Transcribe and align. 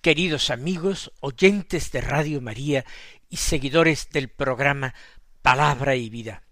queridos 0.00 0.48
amigos, 0.48 1.12
oyentes 1.20 1.92
de 1.92 2.00
Radio 2.00 2.40
María 2.40 2.86
y 3.28 3.36
seguidores 3.36 4.08
del 4.10 4.28
programa 4.28 4.94
Palabra 5.42 5.94
y 5.94 6.08
Vida. 6.08 6.42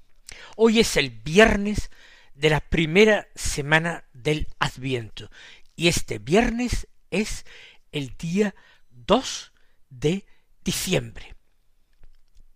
Hoy 0.57 0.81
es 0.81 0.97
el 0.99 1.11
viernes 1.11 1.91
de 2.35 2.51
la 2.51 2.61
primera 2.61 3.29
semana 3.35 4.05
del 4.13 4.49
Adviento 4.59 5.31
y 5.77 5.89
este 5.89 6.19
viernes 6.19 6.89
es 7.11 7.47
el 7.91 8.17
día 8.19 8.55
2 8.91 9.53
de 9.89 10.27
diciembre. 10.63 11.35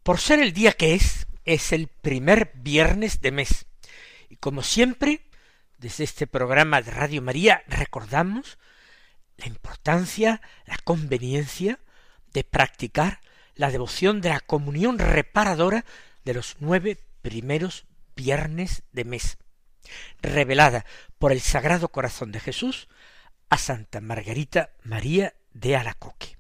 Por 0.03 0.21
ser 0.21 0.41
el 0.41 0.53
día 0.53 0.73
que 0.73 0.95
es, 0.95 1.27
es 1.47 1.73
el 1.73 1.89
primer 1.89 2.53
viernes 2.55 3.21
de 3.23 3.33
mes. 3.33 3.67
Y 4.29 4.37
como 4.37 4.63
siempre, 4.63 5.23
desde 5.79 6.05
este 6.05 6.27
programa 6.27 6.83
de 6.83 6.91
Radio 6.91 7.23
María 7.23 7.65
recordamos 7.67 8.59
la 9.43 9.49
importancia, 9.49 10.41
la 10.67 10.79
conveniencia 10.79 11.79
de 12.33 12.45
practicar 12.45 13.21
la 13.55 13.71
devoción 13.71 14.21
de 14.21 14.31
la 14.31 14.41
comunión 14.41 14.99
reparadora 14.99 15.85
de 16.25 16.35
los 16.35 16.57
nueve 16.61 16.99
primeros 17.21 17.85
viernes 18.17 18.83
de 18.93 19.05
mes, 19.05 19.39
revelada 20.21 20.87
por 21.19 21.33
el 21.33 21.41
Sagrado 21.41 21.89
Corazón 21.89 22.33
de 22.33 22.41
Jesús 22.41 22.89
a 23.51 23.59
Santa 23.59 24.01
Margarita 24.01 24.71
María 24.85 25.35
de 25.53 25.77
Alacoque. 25.77 26.39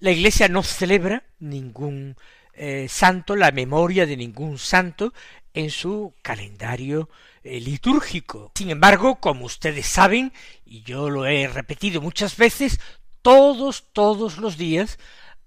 La 0.00 0.10
Iglesia 0.10 0.48
no 0.48 0.62
celebra 0.62 1.24
ningún 1.38 2.16
eh, 2.52 2.86
santo, 2.88 3.36
la 3.36 3.50
memoria 3.50 4.06
de 4.06 4.16
ningún 4.16 4.58
santo 4.58 5.12
en 5.56 5.70
su 5.70 6.14
calendario 6.20 7.08
eh, 7.42 7.60
litúrgico. 7.60 8.52
Sin 8.54 8.70
embargo, 8.70 9.16
como 9.16 9.46
ustedes 9.46 9.86
saben, 9.86 10.32
y 10.66 10.82
yo 10.82 11.08
lo 11.08 11.26
he 11.26 11.48
repetido 11.48 12.02
muchas 12.02 12.36
veces, 12.36 12.78
todos, 13.22 13.86
todos 13.94 14.36
los 14.36 14.58
días 14.58 14.98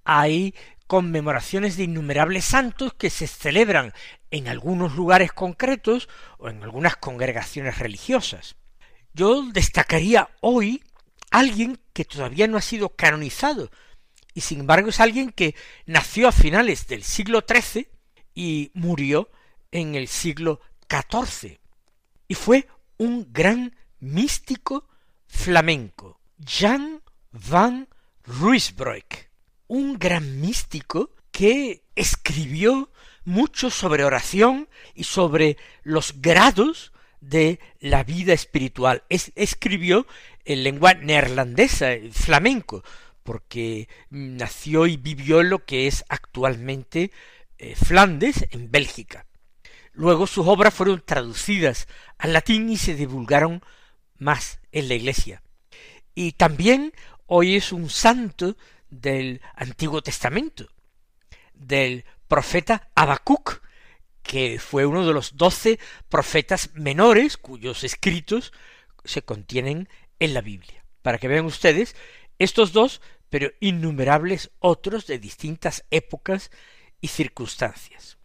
hay 0.04 0.56
conmemoraciones 0.88 1.78
de 1.78 1.84
innumerables 1.84 2.46
santos 2.46 2.94
que 2.96 3.12
se 3.12 3.28
celebran 3.28 3.94
en 4.32 4.48
algunos 4.48 4.96
lugares 4.96 5.32
concretos 5.32 6.10
o 6.40 6.50
en 6.50 6.64
algunas 6.64 6.96
congregaciones 6.96 7.78
religiosas. 7.78 8.56
Yo 9.14 9.44
destacaría 9.52 10.30
hoy 10.42 10.84
alguien 11.30 11.80
que 11.94 12.04
todavía 12.04 12.48
no 12.48 12.58
ha 12.58 12.62
sido 12.62 12.90
canonizado, 12.90 13.70
y 14.34 14.42
sin 14.42 14.62
embargo 14.62 14.90
es 14.90 15.00
alguien 15.00 15.32
que 15.32 15.54
nació 15.86 16.28
a 16.28 16.32
finales 16.32 16.88
del 16.88 17.04
siglo 17.04 17.44
XIII 17.48 17.88
y 18.34 18.72
murió 18.74 19.30
en 19.72 19.96
el 19.96 20.08
siglo 20.08 20.62
XIV. 20.90 21.60
Y 22.28 22.36
fue 22.36 22.68
un 22.98 23.32
gran 23.32 23.76
místico 24.00 24.88
flamenco, 25.28 26.20
Jan 26.44 27.02
van 27.32 27.88
Ruysbroek, 28.26 29.30
un 29.68 29.98
gran 29.98 30.42
místico 30.42 31.12
que 31.32 31.84
escribió 31.96 32.92
mucho 33.26 33.70
sobre 33.70 34.04
oración 34.04 34.68
y 34.96 35.04
sobre 35.04 35.58
los 35.84 36.22
grados 36.22 36.92
de 37.22 37.60
la 37.80 38.04
vida 38.04 38.34
espiritual. 38.34 39.04
escribió 39.10 40.08
en 40.46 40.64
lengua 40.64 40.94
neerlandesa, 40.94 41.92
flamenco, 42.12 42.84
porque 43.24 43.88
nació 44.10 44.88
y 44.88 44.98
vivió 44.98 45.44
lo 45.44 45.66
que 45.66 45.88
es 45.88 46.04
actualmente 46.10 47.12
eh, 47.58 47.76
Flandes, 47.76 48.46
en 48.52 48.72
Bélgica. 48.72 49.26
Luego 50.00 50.28
sus 50.28 50.48
obras 50.48 50.74
fueron 50.74 51.04
traducidas 51.06 51.90
al 52.18 52.32
latín 52.32 52.70
y 52.70 52.78
se 52.78 52.96
divulgaron 52.96 53.62
más 54.18 54.62
en 54.72 54.88
la 54.88 54.94
Iglesia. 54.94 55.44
Y 56.16 56.32
también 56.32 56.94
hoy 57.26 57.58
es 57.58 57.74
un 57.74 57.90
santo 57.90 58.56
del 58.90 59.42
Antiguo 59.56 60.02
Testamento, 60.02 60.70
del 61.54 62.06
profeta 62.30 62.90
Habacuc, 62.96 63.62
que 64.24 64.58
fue 64.58 64.86
uno 64.86 65.06
de 65.06 65.12
los 65.12 65.36
doce 65.36 65.80
profetas 66.08 66.74
menores 66.76 67.36
cuyos 67.36 67.84
escritos 67.84 68.54
se 69.04 69.24
contienen 69.24 69.90
en 70.20 70.34
la 70.34 70.40
Biblia. 70.40 70.86
Para 71.02 71.18
que 71.18 71.28
vean 71.28 71.44
ustedes, 71.44 71.98
estos 72.38 72.72
dos 72.72 73.02
pero 73.30 73.52
innumerables 73.60 74.52
otros 74.60 75.08
de 75.08 75.20
distintas 75.20 75.84
épocas 75.92 76.52
y 77.02 77.10
circunstancias. 77.10 78.19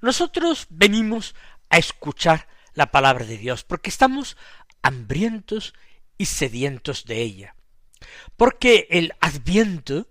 Nosotros 0.00 0.66
venimos 0.70 1.34
a 1.68 1.78
escuchar 1.78 2.48
la 2.74 2.90
palabra 2.90 3.24
de 3.24 3.38
Dios 3.38 3.64
porque 3.64 3.90
estamos 3.90 4.36
hambrientos 4.82 5.74
y 6.18 6.26
sedientos 6.26 7.04
de 7.04 7.22
ella. 7.22 7.56
Porque 8.36 8.86
el 8.90 9.14
adviento, 9.20 10.08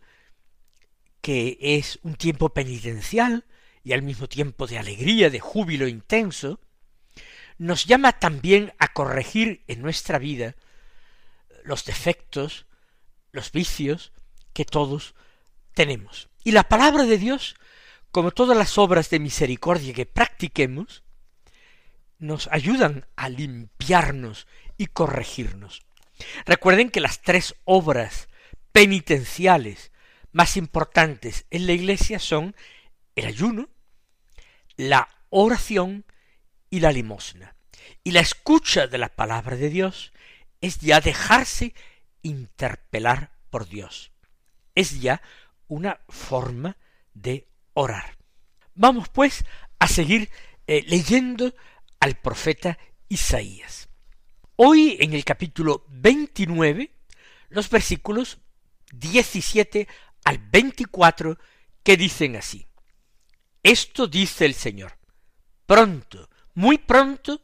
que 1.21 1.57
es 1.59 1.99
un 2.03 2.15
tiempo 2.15 2.49
penitencial 2.49 3.45
y 3.83 3.93
al 3.93 4.01
mismo 4.01 4.27
tiempo 4.27 4.67
de 4.67 4.77
alegría, 4.77 5.29
de 5.29 5.39
júbilo 5.39 5.87
intenso, 5.87 6.59
nos 7.57 7.85
llama 7.85 8.13
también 8.13 8.73
a 8.79 8.93
corregir 8.93 9.63
en 9.67 9.81
nuestra 9.81 10.17
vida 10.17 10.55
los 11.63 11.85
defectos, 11.85 12.65
los 13.31 13.51
vicios 13.51 14.13
que 14.53 14.65
todos 14.65 15.13
tenemos. 15.73 16.29
Y 16.43 16.51
la 16.51 16.63
palabra 16.63 17.03
de 17.03 17.17
Dios, 17.17 17.55
como 18.11 18.31
todas 18.31 18.57
las 18.57 18.77
obras 18.77 19.09
de 19.09 19.19
misericordia 19.19 19.93
que 19.93 20.05
practiquemos, 20.05 21.03
nos 22.17 22.47
ayudan 22.51 23.05
a 23.15 23.29
limpiarnos 23.29 24.47
y 24.77 24.87
corregirnos. 24.87 25.83
Recuerden 26.45 26.89
que 26.89 26.99
las 26.99 27.21
tres 27.21 27.55
obras 27.65 28.27
penitenciales 28.71 29.91
más 30.31 30.57
importantes 30.57 31.45
en 31.49 31.65
la 31.65 31.73
Iglesia 31.73 32.19
son 32.19 32.55
el 33.15 33.25
ayuno, 33.25 33.69
la 34.75 35.09
oración 35.29 36.05
y 36.69 36.79
la 36.81 36.91
limosna. 36.91 37.55
Y 38.03 38.11
la 38.11 38.19
escucha 38.19 38.87
de 38.87 38.97
la 38.97 39.09
palabra 39.09 39.55
de 39.55 39.69
Dios 39.69 40.13
es 40.61 40.79
ya 40.79 41.01
dejarse 41.01 41.73
interpelar 42.21 43.31
por 43.49 43.67
Dios. 43.67 44.11
Es 44.75 45.01
ya 45.01 45.21
una 45.67 45.99
forma 46.07 46.77
de 47.13 47.48
orar. 47.79 48.17
Vamos 48.75 49.07
pues 49.09 49.45
a 49.79 49.87
seguir 49.87 50.29
eh, 50.67 50.83
leyendo 50.87 51.53
al 51.99 52.15
profeta 52.15 52.77
Isaías. 53.07 53.87
Hoy 54.57 54.97
en 54.99 55.13
el 55.13 55.23
capítulo 55.23 55.85
29, 55.87 56.91
los 57.49 57.69
versículos 57.69 58.39
17 58.91 59.87
al 60.25 60.39
24 60.39 61.37
que 61.81 61.95
dicen 61.95 62.35
así. 62.35 62.67
Esto 63.63 64.07
dice 64.07 64.45
el 64.45 64.55
Señor. 64.55 64.97
Pronto, 65.65 66.29
muy 66.55 66.77
pronto, 66.77 67.41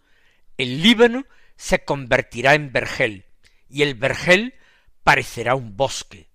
el 0.57 0.81
Líbano 0.81 1.25
se 1.55 1.85
convertirá 1.85 2.55
en 2.55 2.73
vergel, 2.73 3.25
y 3.69 3.83
el 3.83 3.95
vergel 3.95 4.55
parecerá 5.03 5.55
un 5.55 5.77
bosque. 5.77 6.29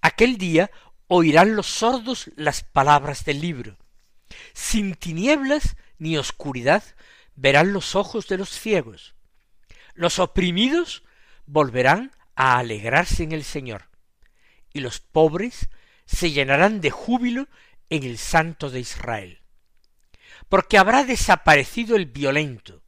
Aquel 0.00 0.38
día 0.38 0.70
oirán 1.08 1.56
los 1.56 1.66
sordos 1.66 2.30
las 2.36 2.62
palabras 2.62 3.24
del 3.24 3.40
libro. 3.40 3.76
Sin 4.52 4.94
tinieblas 4.94 5.76
ni 5.98 6.16
oscuridad 6.16 6.84
verán 7.34 7.72
los 7.72 7.96
ojos 7.96 8.28
de 8.28 8.38
los 8.38 8.50
ciegos. 8.50 9.14
Los 9.94 10.18
oprimidos 10.18 11.02
volverán 11.46 12.12
a 12.36 12.58
alegrarse 12.58 13.24
en 13.24 13.32
el 13.32 13.42
Señor, 13.42 13.88
y 14.72 14.80
los 14.80 15.00
pobres 15.00 15.70
se 16.04 16.30
llenarán 16.30 16.80
de 16.80 16.90
júbilo 16.90 17.48
en 17.90 18.04
el 18.04 18.18
Santo 18.18 18.70
de 18.70 18.80
Israel. 18.80 19.40
Porque 20.48 20.78
habrá 20.78 21.04
desaparecido 21.04 21.96
el 21.96 22.06
violento, 22.06 22.82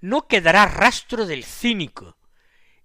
no 0.00 0.26
quedará 0.26 0.66
rastro 0.66 1.24
del 1.24 1.44
cínico, 1.44 2.18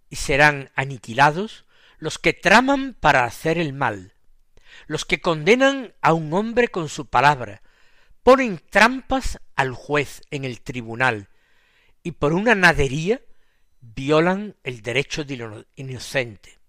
y 0.10 0.16
serán 0.16 0.71
aniquilados 0.75 1.66
los 1.98 2.18
que 2.18 2.33
traman 2.33 2.95
para 3.00 3.25
hacer 3.25 3.57
el 3.57 3.74
mal, 3.74 4.13
los 4.87 5.05
que 5.05 5.21
condenan 5.21 5.93
a 6.01 6.13
un 6.13 6.33
hombre 6.33 6.67
con 6.67 6.89
su 6.89 7.07
palabra, 7.07 7.61
ponen 8.23 8.61
trampas 8.69 9.39
al 9.55 9.73
juez 9.73 10.21
en 10.31 10.45
el 10.45 10.61
tribunal, 10.61 11.29
y 12.03 12.11
por 12.11 12.33
una 12.33 12.55
nadería 12.55 13.21
violan 13.81 14.55
el 14.63 14.81
derecho 14.81 15.23
del 15.23 15.67
inocente. 15.75 16.59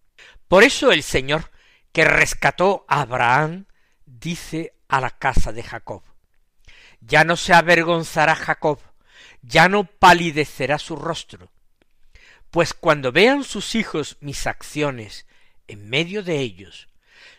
Por 0.49 0.65
eso 0.65 0.93
el 0.93 1.03
Señor 1.03 1.51
que 1.93 2.05
rescató 2.05 2.85
a 2.89 3.03
Abraham, 3.03 3.67
dice 4.05 4.75
a 4.89 5.01
la 5.01 5.11
casa 5.11 5.53
de 5.53 5.63
Jacob. 5.63 6.03
Ya 7.01 7.25
no 7.25 7.37
se 7.37 7.55
avergonzará 7.55 8.35
Jacob, 8.35 8.81
ya 9.43 9.69
no 9.69 9.85
palidecerá 9.85 10.79
su 10.79 10.97
rostro, 10.97 11.51
pues 12.51 12.75
cuando 12.75 13.13
vean 13.13 13.45
sus 13.45 13.75
hijos 13.75 14.19
mis 14.21 14.47
acciones 14.47 15.27
en 15.67 15.89
medio 15.89 16.23
de 16.23 16.41
ellos, 16.41 16.89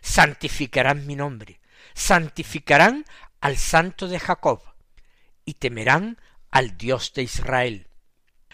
santificarán 0.02 1.06
mi 1.08 1.16
nombre, 1.16 1.60
santificarán 1.94 3.06
al 3.40 3.58
santo 3.58 4.08
de 4.08 4.20
Jacob, 4.20 4.62
y 5.46 5.56
temerán 5.56 6.18
al 6.50 6.78
Dios 6.78 7.14
de 7.14 7.24
Israel. 7.24 7.88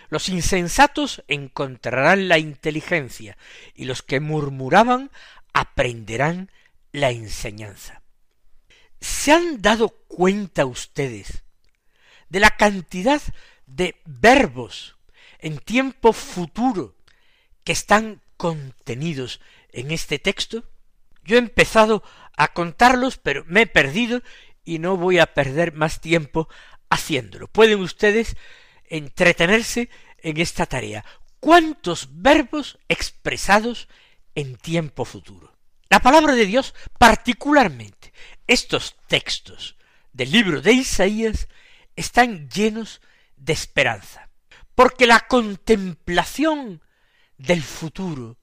Los 0.09 0.29
insensatos 0.29 1.23
encontrarán 1.27 2.27
la 2.27 2.37
inteligencia, 2.37 3.37
y 3.73 3.85
los 3.85 4.01
que 4.01 4.19
murmuraban 4.19 5.11
aprenderán 5.53 6.51
la 6.91 7.11
enseñanza. 7.11 8.01
¿Se 8.99 9.31
han 9.31 9.61
dado 9.61 9.89
cuenta 10.07 10.65
ustedes 10.65 11.43
de 12.29 12.39
la 12.39 12.51
cantidad 12.51 13.21
de 13.65 13.95
verbos 14.05 14.97
en 15.39 15.59
tiempo 15.59 16.13
futuro 16.13 16.95
que 17.63 17.73
están 17.73 18.21
contenidos 18.37 19.41
en 19.71 19.91
este 19.91 20.19
texto? 20.19 20.63
Yo 21.27 21.35
he 21.35 21.39
empezado 21.39 22.03
a 22.37 22.53
contarlos, 22.53 23.17
pero 23.17 23.43
me 23.47 23.63
he 23.63 23.67
perdido 23.67 24.23
y 24.63 24.79
no 24.79 24.95
voy 24.95 25.19
a 25.19 25.33
perder 25.33 25.73
más 25.73 25.99
tiempo 25.99 26.47
haciéndolo. 26.89 27.49
Pueden 27.49 27.81
ustedes 27.81 28.37
entretenerse 28.85 29.89
en 30.19 30.37
esta 30.37 30.65
tarea. 30.65 31.03
¿Cuántos 31.41 32.07
verbos 32.21 32.79
expresados 32.87 33.89
en 34.35 34.55
tiempo 34.55 35.03
futuro? 35.03 35.53
La 35.89 35.99
palabra 35.99 36.33
de 36.33 36.45
Dios, 36.45 36.73
particularmente 36.97 38.13
estos 38.47 38.95
textos 39.07 39.75
del 40.13 40.31
libro 40.31 40.61
de 40.61 40.71
Isaías, 40.71 41.49
están 41.97 42.49
llenos 42.49 43.01
de 43.35 43.51
esperanza, 43.51 44.29
porque 44.75 45.07
la 45.07 45.27
contemplación 45.27 46.81
del 47.37 47.61
futuro, 47.63 48.37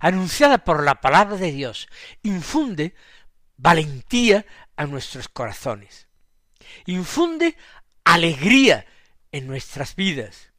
anunciada 0.00 0.64
por 0.64 0.82
la 0.82 1.00
palabra 1.00 1.36
de 1.36 1.52
Dios, 1.52 1.88
infunde 2.22 2.94
valentía 3.56 4.46
a 4.76 4.86
nuestros 4.86 5.28
corazones, 5.28 6.08
infunde 6.86 7.56
alegría 8.04 8.86
en 9.30 9.46
nuestras 9.46 9.94
vidas 9.94 10.50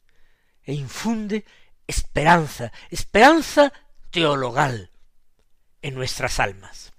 e 0.62 0.72
infunde 0.72 1.44
esperanza, 1.86 2.72
esperanza 2.90 3.72
teologal 4.10 4.90
en 5.82 5.94
nuestras 5.94 6.38
almas. 6.38 6.92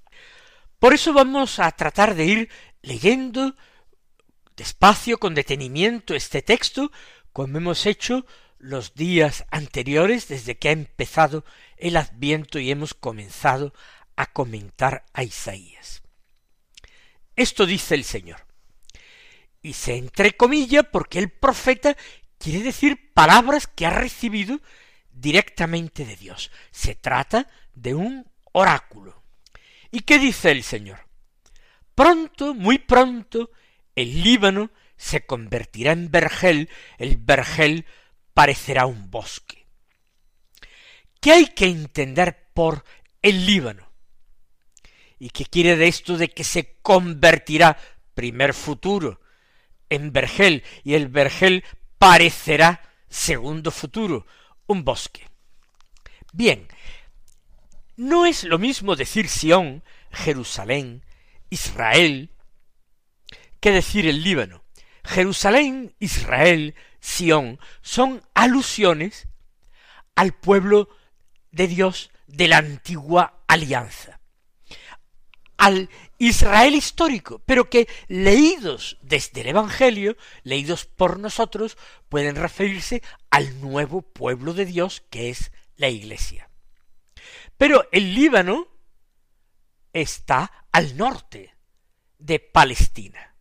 Por 0.80 0.94
eso 0.94 1.14
vamos 1.14 1.60
a 1.60 1.72
tratar 1.72 2.16
de 2.16 2.26
ir 2.26 2.50
leyendo 2.82 3.56
despacio, 4.58 5.18
con 5.18 5.34
detenimiento, 5.34 6.14
este 6.14 6.42
texto, 6.42 6.92
como 7.32 7.58
hemos 7.58 7.86
hecho 7.86 8.26
los 8.64 8.96
días 8.96 9.46
anteriores 9.52 10.30
desde 10.30 10.58
que 10.58 10.70
ha 10.70 10.72
empezado 10.72 11.44
el 11.76 11.98
adviento 11.98 12.60
y 12.60 12.72
hemos 12.72 12.94
comenzado 12.94 13.74
a 14.16 14.28
comentar 14.28 15.04
a 15.14 15.24
Isaías. 15.24 16.02
Esto 17.36 17.66
dice 17.66 17.96
el 17.96 18.06
Señor. 18.06 18.46
Y 19.62 19.74
se 19.74 19.98
entrecomilla 19.98 20.84
porque 20.84 21.20
el 21.20 21.30
profeta 21.30 21.98
quiere 22.38 22.64
decir 22.64 23.12
palabras 23.14 23.68
que 23.68 23.86
ha 23.86 23.90
recibido 23.90 24.62
directamente 25.12 26.06
de 26.06 26.16
Dios. 26.16 26.50
Se 26.72 26.96
trata 26.96 27.50
de 27.76 27.96
un 27.96 28.26
oráculo. 28.54 29.24
¿Y 29.92 30.02
qué 30.02 30.20
dice 30.20 30.52
el 30.52 30.64
Señor? 30.64 31.06
Pronto, 31.96 32.54
muy 32.54 32.80
pronto, 32.80 33.52
el 33.96 34.24
Líbano 34.24 34.72
se 34.96 35.26
convertirá 35.26 35.92
en 35.92 36.10
vergel, 36.10 36.70
el 36.98 37.18
vergel 37.18 37.86
parecerá 38.34 38.86
un 38.86 39.10
bosque. 39.10 39.66
¿Qué 41.20 41.32
hay 41.32 41.48
que 41.48 41.66
entender 41.66 42.50
por 42.54 42.84
el 43.22 43.46
Líbano? 43.46 43.90
¿Y 45.20 45.30
qué 45.30 45.46
quiere 45.46 45.78
de 45.78 45.88
esto 45.88 46.18
de 46.18 46.30
que 46.30 46.44
se 46.44 46.78
convertirá, 46.82 47.78
primer 48.14 48.54
futuro, 48.54 49.22
en 49.90 50.12
vergel 50.12 50.64
y 50.84 50.96
el 50.96 51.08
vergel 51.08 51.64
parecerá, 51.98 52.82
segundo 53.08 53.72
futuro, 53.72 54.26
un 54.68 54.84
bosque? 54.84 55.30
Bien, 56.34 56.68
no 57.96 58.26
es 58.26 58.44
lo 58.44 58.60
mismo 58.60 58.96
decir 58.96 59.30
Sión, 59.30 59.84
Jerusalén, 60.12 61.06
Israel, 61.50 62.32
que 63.60 63.72
decir 63.72 64.08
el 64.08 64.24
Líbano. 64.24 64.64
Jerusalén, 65.06 65.96
Israel, 66.00 66.76
Sión 67.04 67.60
son 67.82 68.24
alusiones 68.34 69.28
al 70.16 70.32
pueblo 70.32 70.88
de 71.52 71.68
Dios 71.68 72.12
de 72.28 72.48
la 72.48 72.60
antigua 72.60 73.44
alianza, 73.46 74.22
al 75.58 75.90
Israel 76.18 76.76
histórico, 76.76 77.40
pero 77.46 77.70
que 77.70 77.90
leídos 78.08 78.98
desde 79.02 79.42
el 79.42 79.48
Evangelio, 79.48 80.16
leídos 80.44 80.86
por 80.86 81.20
nosotros, 81.20 81.78
pueden 82.08 82.38
referirse 82.38 83.04
al 83.30 83.60
nuevo 83.60 84.02
pueblo 84.02 84.54
de 84.54 84.66
Dios 84.66 85.04
que 85.10 85.30
es 85.30 85.52
la 85.76 85.90
Iglesia. 85.90 86.50
Pero 87.58 87.86
el 87.92 88.16
Líbano 88.16 88.70
está 89.92 90.66
al 90.72 90.96
norte 90.96 91.54
de 92.18 92.40
Palestina. 92.40 93.36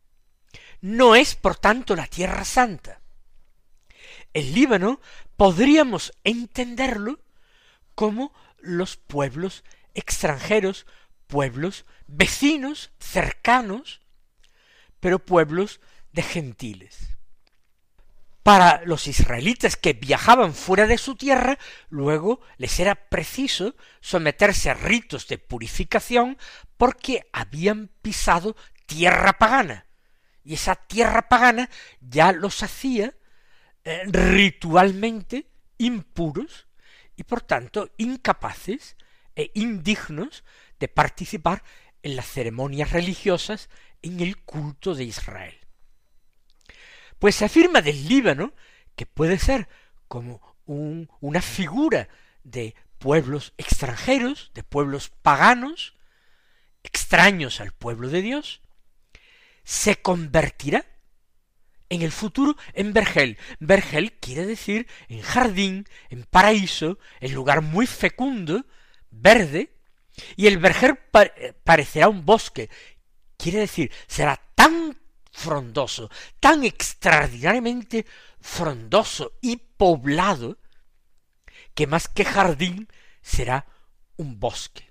No 0.81 1.14
es, 1.14 1.37
por 1.37 1.55
tanto, 1.55 1.94
la 1.94 2.09
Tierra 2.09 2.44
Santa. 2.44 3.01
El 4.32 4.55
Líbano 4.55 5.00
podríamos 5.37 6.12
entenderlo 6.25 7.20
como 7.94 8.32
los 8.58 8.96
pueblos 8.96 9.64
extranjeros, 9.94 10.87
pueblos 11.26 11.84
vecinos, 12.06 12.93
cercanos, 12.99 14.00
pero 15.00 15.19
pueblos 15.19 15.81
de 16.12 16.23
gentiles 16.23 17.12
para 18.42 18.83
los 18.85 19.06
israelitas 19.06 19.76
que 19.76 19.92
viajaban 19.92 20.54
fuera 20.54 20.87
de 20.87 20.99
su 20.99 21.14
tierra, 21.14 21.59
luego 21.88 22.40
les 22.56 22.80
era 22.80 22.95
preciso 22.95 23.76
someterse 24.00 24.71
a 24.71 24.75
ritos 24.75 25.28
de 25.28 25.38
purificación 25.38 26.38
porque 26.76 27.28
habían 27.33 27.88
pisado 28.02 28.56
tierra 28.87 29.35
pagana. 29.35 29.87
Y 30.45 30.54
esa 30.54 30.75
tierra 30.75 31.28
pagana 31.28 31.71
ya 32.00 32.33
los 32.33 32.64
hacía 32.64 33.14
eh, 33.84 34.02
ritualmente 34.06 35.46
impuros 35.78 36.66
y 37.16 37.24
por 37.24 37.42
tanto 37.42 37.90
incapaces 37.96 38.96
e 39.34 39.50
indignos 39.54 40.44
de 40.78 40.88
participar 40.88 41.62
en 42.02 42.16
las 42.16 42.26
ceremonias 42.26 42.92
religiosas 42.92 43.68
en 44.02 44.20
el 44.20 44.38
culto 44.38 44.94
de 44.94 45.04
Israel. 45.04 45.54
Pues 47.18 47.36
se 47.36 47.44
afirma 47.44 47.82
del 47.82 48.08
Líbano 48.08 48.52
que 48.96 49.06
puede 49.06 49.38
ser 49.38 49.68
como 50.08 50.40
una 50.66 51.42
figura 51.42 52.08
de 52.44 52.74
pueblos 52.98 53.52
extranjeros, 53.56 54.50
de 54.54 54.62
pueblos 54.62 55.10
paganos, 55.22 55.96
extraños 56.82 57.60
al 57.60 57.72
pueblo 57.72 58.08
de 58.08 58.22
Dios, 58.22 58.60
se 59.64 60.00
convertirá 60.00 60.84
en 61.92 62.00
el 62.00 62.11
futuro 62.11 62.56
en 62.72 62.94
vergel. 62.94 63.38
Vergel 63.61 64.14
quiere 64.14 64.46
decir 64.46 64.88
en 65.08 65.20
jardín, 65.20 65.87
en 66.08 66.25
paraíso, 66.25 66.99
en 67.20 67.34
lugar 67.34 67.61
muy 67.61 67.87
fecundo, 67.87 68.64
verde, 69.11 69.76
y 70.37 70.46
el 70.46 70.56
vergel 70.56 70.99
parecerá 71.64 72.08
un 72.08 72.25
bosque. 72.25 72.70
Quiere 73.37 73.61
decir, 73.61 73.92
será 74.06 74.40
tan 74.54 74.99
frondoso, 75.30 76.11
tan 76.40 76.64
extraordinariamente 76.64 78.06
frondoso 78.40 79.38
y 79.42 79.56
poblado, 79.56 80.58
que 81.75 81.87
más 81.87 82.08
que 82.08 82.25
jardín 82.25 82.88
será 83.20 83.66
un 84.16 84.40
bosque. 84.40 84.90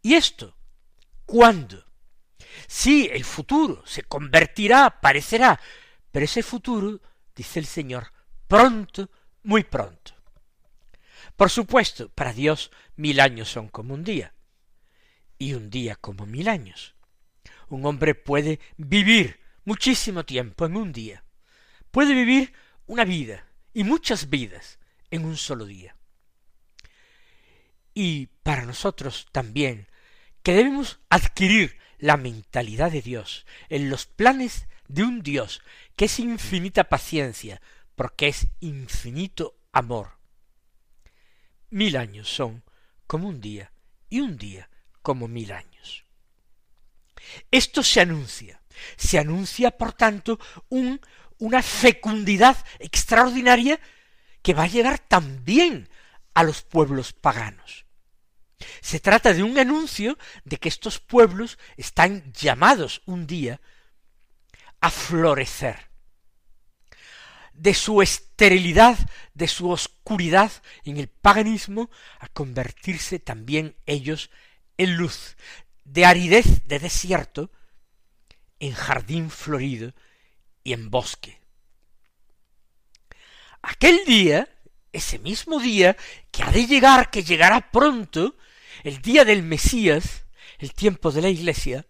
¿Y 0.00 0.14
esto? 0.14 0.56
¿Cuándo? 1.26 1.84
Sí, 2.66 3.10
el 3.12 3.24
futuro 3.24 3.82
se 3.86 4.02
convertirá, 4.02 4.86
aparecerá, 4.86 5.60
pero 6.12 6.24
ese 6.24 6.42
futuro, 6.42 7.00
dice 7.34 7.58
el 7.58 7.66
Señor, 7.66 8.12
pronto, 8.46 9.10
muy 9.42 9.64
pronto. 9.64 10.14
Por 11.36 11.50
supuesto, 11.50 12.10
para 12.10 12.32
Dios 12.32 12.70
mil 12.96 13.18
años 13.18 13.50
son 13.50 13.68
como 13.68 13.94
un 13.94 14.04
día, 14.04 14.34
y 15.38 15.54
un 15.54 15.70
día 15.70 15.96
como 15.96 16.26
mil 16.26 16.48
años. 16.48 16.94
Un 17.68 17.84
hombre 17.86 18.14
puede 18.14 18.60
vivir 18.76 19.40
muchísimo 19.64 20.24
tiempo 20.24 20.66
en 20.66 20.76
un 20.76 20.92
día. 20.92 21.24
Puede 21.90 22.14
vivir 22.14 22.52
una 22.86 23.04
vida 23.04 23.46
y 23.72 23.84
muchas 23.84 24.28
vidas 24.28 24.78
en 25.10 25.24
un 25.24 25.36
solo 25.36 25.64
día. 25.64 25.96
Y 27.94 28.26
para 28.42 28.64
nosotros 28.64 29.26
también 29.32 29.88
que 30.42 30.52
debemos 30.52 31.00
adquirir 31.08 31.78
la 31.98 32.16
mentalidad 32.16 32.90
de 32.90 33.02
Dios, 33.02 33.46
en 33.68 33.88
los 33.88 34.06
planes 34.06 34.66
de 34.88 35.04
un 35.04 35.22
Dios 35.22 35.62
que 35.96 36.06
es 36.06 36.18
infinita 36.18 36.84
paciencia, 36.84 37.60
porque 37.94 38.28
es 38.28 38.46
infinito 38.60 39.58
amor. 39.72 40.18
Mil 41.70 41.96
años 41.96 42.28
son 42.28 42.64
como 43.06 43.28
un 43.28 43.40
día, 43.40 43.72
y 44.08 44.20
un 44.20 44.36
día 44.36 44.68
como 45.00 45.28
mil 45.28 45.52
años. 45.52 46.04
Esto 47.50 47.82
se 47.82 48.00
anuncia. 48.00 48.62
Se 48.96 49.18
anuncia, 49.18 49.70
por 49.70 49.92
tanto, 49.92 50.38
un, 50.68 51.00
una 51.38 51.62
fecundidad 51.62 52.56
extraordinaria 52.78 53.80
que 54.42 54.54
va 54.54 54.64
a 54.64 54.68
llegar 54.68 54.98
también 54.98 55.88
a 56.34 56.42
los 56.42 56.62
pueblos 56.62 57.12
paganos. 57.12 57.86
Se 58.80 59.00
trata 59.00 59.32
de 59.32 59.42
un 59.42 59.58
anuncio 59.58 60.18
de 60.44 60.58
que 60.58 60.68
estos 60.68 60.98
pueblos 60.98 61.58
están 61.76 62.32
llamados 62.32 63.02
un 63.06 63.26
día 63.26 63.60
a 64.82 64.90
florecer, 64.90 65.88
de 67.54 67.72
su 67.72 68.02
esterilidad, 68.02 68.98
de 69.32 69.46
su 69.46 69.70
oscuridad 69.70 70.50
en 70.84 70.96
el 70.96 71.08
paganismo, 71.08 71.88
a 72.18 72.26
convertirse 72.26 73.20
también 73.20 73.76
ellos 73.86 74.30
en 74.76 74.96
luz, 74.96 75.36
de 75.84 76.04
aridez, 76.04 76.66
de 76.66 76.80
desierto, 76.80 77.52
en 78.58 78.72
jardín 78.72 79.30
florido 79.30 79.94
y 80.64 80.72
en 80.72 80.90
bosque. 80.90 81.40
Aquel 83.62 84.04
día, 84.04 84.48
ese 84.92 85.20
mismo 85.20 85.60
día, 85.60 85.96
que 86.32 86.42
ha 86.42 86.50
de 86.50 86.66
llegar, 86.66 87.10
que 87.10 87.22
llegará 87.22 87.70
pronto, 87.70 88.36
el 88.82 89.00
día 89.00 89.24
del 89.24 89.44
Mesías, 89.44 90.26
el 90.58 90.74
tiempo 90.74 91.12
de 91.12 91.22
la 91.22 91.28
Iglesia, 91.28 91.86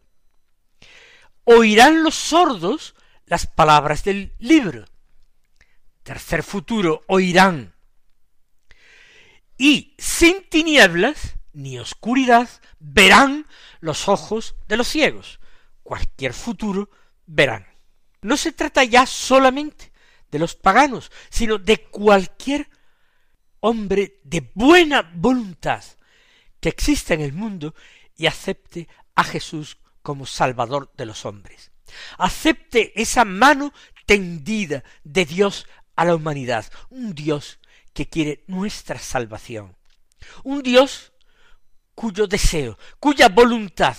oirán 1.45 2.03
los 2.03 2.15
sordos 2.15 2.95
las 3.27 3.47
palabras 3.47 4.05
del 4.05 4.35
libro. 4.39 4.85
Tercer 6.03 6.43
futuro, 6.43 7.03
oirán. 7.07 7.75
Y 9.57 9.95
sin 9.99 10.49
tinieblas 10.49 11.37
ni 11.53 11.79
oscuridad 11.79 12.49
verán 12.79 13.47
los 13.81 14.09
ojos 14.09 14.57
de 14.69 14.77
los 14.77 14.89
ciegos. 14.89 15.39
Cualquier 15.83 16.35
futuro 16.35 16.91
verán. 17.27 17.67
No 18.23 18.37
se 18.37 18.53
trata 18.53 18.85
ya 18.85 19.07
solamente 19.07 19.93
de 20.31 20.39
los 20.39 20.55
paganos, 20.55 21.11
sino 21.31 21.59
de 21.59 21.85
cualquier 21.85 22.69
hombre 23.61 24.21
de 24.25 24.51
buena 24.55 25.11
voluntad 25.15 25.85
que 26.61 26.69
exista 26.69 27.15
en 27.15 27.21
el 27.21 27.33
mundo 27.33 27.75
y 28.17 28.27
acepte 28.27 28.89
a 29.15 29.25
Jesús 29.25 29.79
como 30.03 30.27
Salvador 30.27 30.93
de 30.97 31.07
los 31.07 31.25
hombres. 31.25 31.71
Acepte 32.19 32.93
esa 33.01 33.25
mano 33.25 33.73
tendida 34.07 34.83
de 35.05 35.25
Dios 35.25 35.67
a 35.97 36.05
la 36.05 36.15
humanidad, 36.15 36.67
un 36.91 37.15
Dios 37.15 37.59
que 37.93 38.09
quiere 38.09 38.45
nuestra 38.47 38.99
salvación, 38.99 39.77
un 40.45 40.63
Dios 40.63 41.13
cuyo 41.95 42.27
deseo, 42.27 42.79
cuya 42.99 43.29
voluntad, 43.29 43.97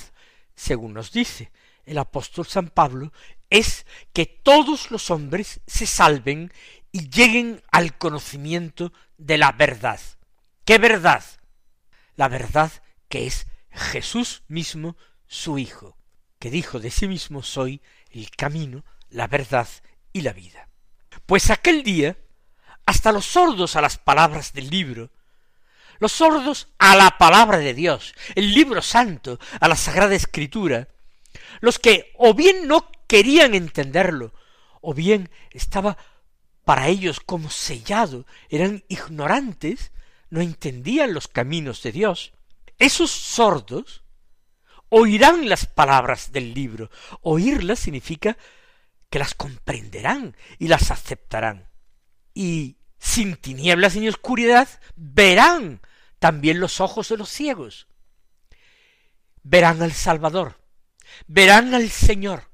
según 0.55 0.93
nos 0.93 1.11
dice 1.11 1.51
el 1.85 1.97
apóstol 1.97 2.45
San 2.47 2.69
Pablo, 2.69 3.11
es 3.49 3.85
que 4.13 4.25
todos 4.25 4.89
los 4.89 5.11
hombres 5.11 5.61
se 5.67 5.85
salven 5.85 6.51
y 6.91 7.09
lleguen 7.09 7.61
al 7.71 7.97
conocimiento 7.97 8.93
de 9.17 9.37
la 9.37 9.51
verdad. 9.51 9.99
¿Qué 10.65 10.77
verdad? 10.77 11.23
La 12.15 12.29
verdad 12.29 12.71
que 13.09 13.27
es 13.27 13.47
Jesús 13.69 14.43
mismo, 14.47 14.95
su 15.33 15.57
Hijo, 15.57 15.97
que 16.37 16.51
dijo 16.51 16.79
de 16.79 16.91
sí 16.91 17.07
mismo 17.07 17.41
soy 17.41 17.81
el 18.11 18.29
camino, 18.29 18.85
la 19.09 19.27
verdad 19.27 19.67
y 20.13 20.21
la 20.21 20.31
vida. 20.31 20.69
Pues 21.25 21.49
aquel 21.49 21.83
día, 21.83 22.17
hasta 22.85 23.11
los 23.11 23.25
sordos 23.25 23.75
a 23.75 23.81
las 23.81 23.97
palabras 23.97 24.53
del 24.53 24.69
libro, 24.69 25.09
los 25.99 26.11
sordos 26.11 26.67
a 26.77 26.95
la 26.95 27.17
palabra 27.17 27.57
de 27.57 27.73
Dios, 27.73 28.13
el 28.35 28.53
libro 28.53 28.81
santo, 28.81 29.39
a 29.59 29.67
la 29.67 29.75
sagrada 29.75 30.13
escritura, 30.13 30.87
los 31.61 31.79
que 31.79 32.11
o 32.17 32.35
bien 32.35 32.67
no 32.67 32.91
querían 33.07 33.55
entenderlo, 33.55 34.33
o 34.81 34.93
bien 34.93 35.31
estaba 35.49 35.97
para 36.63 36.89
ellos 36.89 37.19
como 37.19 37.49
sellado, 37.49 38.27
eran 38.49 38.83
ignorantes, 38.87 39.91
no 40.29 40.41
entendían 40.41 41.13
los 41.13 41.27
caminos 41.27 41.81
de 41.81 41.91
Dios, 41.91 42.33
esos 42.77 43.09
sordos 43.09 44.02
oirán 44.95 45.49
las 45.49 45.65
palabras 45.65 46.31
del 46.31 46.53
libro. 46.53 46.91
Oírlas 47.21 47.79
significa 47.79 48.37
que 49.09 49.17
las 49.17 49.33
comprenderán 49.33 50.37
y 50.59 50.67
las 50.67 50.91
aceptarán. 50.91 51.67
Y 52.35 52.77
sin 52.99 53.35
tinieblas 53.35 53.95
ni 53.95 54.07
oscuridad 54.07 54.67
verán 54.95 55.81
también 56.19 56.59
los 56.59 56.79
ojos 56.79 57.09
de 57.09 57.17
los 57.17 57.29
ciegos. 57.29 57.87
Verán 59.41 59.81
al 59.81 59.93
Salvador, 59.93 60.59
verán 61.25 61.73
al 61.73 61.89
Señor, 61.89 62.49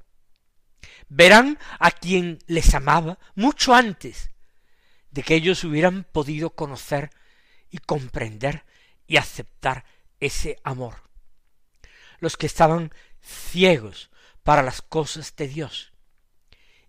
verán 1.10 1.58
a 1.78 1.90
quien 1.90 2.38
les 2.46 2.74
amaba 2.74 3.18
mucho 3.34 3.74
antes 3.74 4.30
de 5.10 5.22
que 5.22 5.34
ellos 5.34 5.62
hubieran 5.62 6.04
podido 6.04 6.50
conocer 6.50 7.10
y 7.70 7.78
comprender 7.78 8.64
y 9.06 9.18
aceptar 9.18 9.84
ese 10.20 10.58
amor 10.64 11.09
los 12.20 12.36
que 12.36 12.46
estaban 12.46 12.92
ciegos 13.20 14.10
para 14.42 14.62
las 14.62 14.80
cosas 14.80 15.34
de 15.36 15.48
Dios 15.48 15.92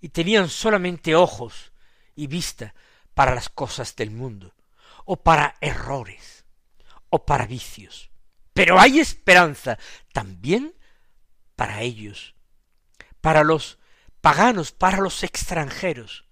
y 0.01 0.09
tenían 0.09 0.49
solamente 0.49 1.15
ojos 1.15 1.71
y 2.15 2.27
vista 2.27 2.73
para 3.13 3.35
las 3.35 3.49
cosas 3.49 3.95
del 3.95 4.11
mundo, 4.11 4.55
o 5.05 5.23
para 5.23 5.55
errores, 5.61 6.45
o 7.09 7.25
para 7.25 7.45
vicios. 7.45 8.09
Pero 8.53 8.79
hay 8.79 8.99
esperanza 8.99 9.77
también 10.11 10.73
para 11.55 11.81
ellos, 11.81 12.35
para 13.21 13.43
los 13.43 13.77
paganos, 14.21 14.71
para 14.71 14.97
los 14.97 15.23
extranjeros. 15.23 16.25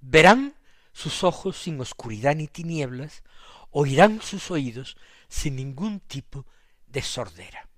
Verán 0.00 0.56
sus 0.92 1.22
ojos 1.22 1.58
sin 1.58 1.80
oscuridad 1.80 2.34
ni 2.34 2.48
tinieblas, 2.48 3.22
oirán 3.70 4.22
sus 4.22 4.50
oídos 4.50 4.96
sin 5.28 5.56
ningún 5.56 6.00
tipo 6.00 6.46
de 6.86 7.02
sordera. 7.02 7.69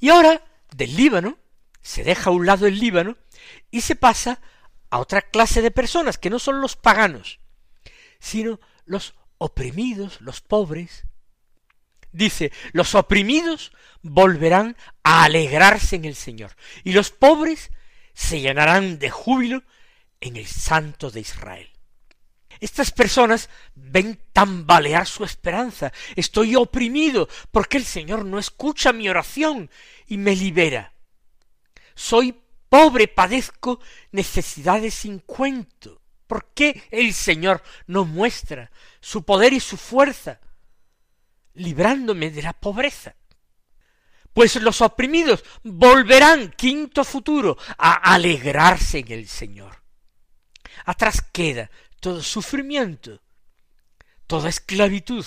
Y 0.00 0.10
ahora, 0.10 0.44
del 0.74 0.96
Líbano, 0.96 1.38
se 1.80 2.04
deja 2.04 2.30
a 2.30 2.32
un 2.32 2.46
lado 2.46 2.66
el 2.66 2.78
Líbano 2.78 3.16
y 3.70 3.80
se 3.80 3.96
pasa 3.96 4.40
a 4.90 4.98
otra 4.98 5.22
clase 5.22 5.62
de 5.62 5.70
personas 5.70 6.18
que 6.18 6.30
no 6.30 6.38
son 6.38 6.60
los 6.60 6.76
paganos, 6.76 7.40
sino 8.20 8.60
los 8.84 9.14
oprimidos, 9.38 10.20
los 10.20 10.40
pobres. 10.40 11.04
Dice, 12.12 12.52
los 12.72 12.94
oprimidos 12.94 13.72
volverán 14.02 14.76
a 15.02 15.24
alegrarse 15.24 15.96
en 15.96 16.04
el 16.04 16.14
Señor, 16.14 16.54
y 16.84 16.92
los 16.92 17.10
pobres 17.10 17.70
se 18.12 18.40
llenarán 18.40 18.98
de 18.98 19.10
júbilo 19.10 19.62
en 20.20 20.36
el 20.36 20.46
Santo 20.46 21.10
de 21.10 21.20
Israel. 21.20 21.71
Estas 22.62 22.92
personas 22.92 23.50
ven 23.74 24.20
tambalear 24.32 25.08
su 25.08 25.24
esperanza. 25.24 25.92
Estoy 26.14 26.54
oprimido 26.54 27.28
porque 27.50 27.76
el 27.76 27.84
Señor 27.84 28.24
no 28.24 28.38
escucha 28.38 28.92
mi 28.92 29.08
oración 29.08 29.68
y 30.06 30.16
me 30.16 30.36
libera. 30.36 30.92
Soy 31.96 32.40
pobre, 32.68 33.08
padezco 33.08 33.80
necesidades 34.12 34.94
sin 34.94 35.18
cuento. 35.18 36.00
¿Por 36.28 36.52
qué 36.54 36.84
el 36.92 37.14
Señor 37.14 37.64
no 37.88 38.04
muestra 38.04 38.70
su 39.00 39.24
poder 39.24 39.52
y 39.54 39.58
su 39.58 39.76
fuerza, 39.76 40.38
librándome 41.54 42.30
de 42.30 42.42
la 42.42 42.52
pobreza? 42.52 43.16
Pues 44.32 44.54
los 44.54 44.80
oprimidos 44.82 45.42
volverán, 45.64 46.52
quinto 46.52 47.02
futuro, 47.02 47.58
a 47.76 48.14
alegrarse 48.14 49.00
en 49.00 49.10
el 49.10 49.26
Señor. 49.26 49.82
Atrás 50.84 51.22
queda 51.32 51.70
todo 52.02 52.20
sufrimiento, 52.20 53.22
toda 54.26 54.48
esclavitud, 54.48 55.24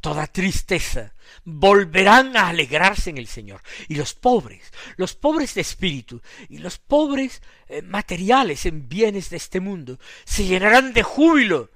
toda 0.00 0.28
tristeza, 0.28 1.12
volverán 1.42 2.36
a 2.36 2.50
alegrarse 2.50 3.10
en 3.10 3.18
el 3.18 3.26
Señor. 3.26 3.60
Y 3.88 3.96
los 3.96 4.14
pobres, 4.14 4.72
los 4.96 5.16
pobres 5.16 5.54
de 5.54 5.62
espíritu 5.62 6.22
y 6.48 6.58
los 6.58 6.78
pobres 6.78 7.42
eh, 7.66 7.82
materiales 7.82 8.64
en 8.64 8.88
bienes 8.88 9.28
de 9.30 9.38
este 9.38 9.58
mundo, 9.58 9.98
se 10.24 10.44
llenarán 10.44 10.92
de 10.92 11.02
júbilo, 11.02 11.68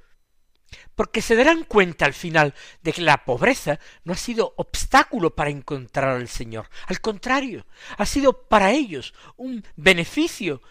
porque 0.94 1.20
se 1.20 1.34
darán 1.34 1.64
cuenta 1.64 2.04
al 2.04 2.14
final 2.14 2.54
de 2.82 2.92
que 2.92 3.02
la 3.02 3.24
pobreza 3.24 3.80
no 4.04 4.12
ha 4.12 4.16
sido 4.16 4.54
obstáculo 4.56 5.34
para 5.34 5.50
encontrar 5.50 6.10
al 6.10 6.28
Señor. 6.28 6.70
Al 6.86 7.00
contrario, 7.00 7.66
ha 7.96 8.06
sido 8.06 8.46
para 8.46 8.70
ellos 8.70 9.14
un 9.36 9.64
beneficio, 9.74 10.62